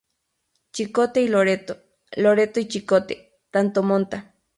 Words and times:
Chicote 0.73 1.21
y 1.21 1.27
Loreto, 1.27 1.77
Loreto 2.13 2.59
y 2.59 2.67
Chicote, 2.67 3.37
tanto 3.51 3.83
monta... 3.83 4.33